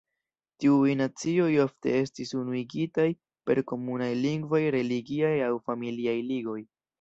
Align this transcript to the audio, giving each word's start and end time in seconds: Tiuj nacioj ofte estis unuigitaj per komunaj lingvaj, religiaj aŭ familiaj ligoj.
Tiuj 0.63 0.93
nacioj 1.01 1.49
ofte 1.65 1.93
estis 1.97 2.31
unuigitaj 2.39 3.05
per 3.51 3.61
komunaj 3.73 4.09
lingvaj, 4.23 4.63
religiaj 4.79 5.31
aŭ 5.51 5.53
familiaj 5.69 6.19
ligoj. 6.33 6.59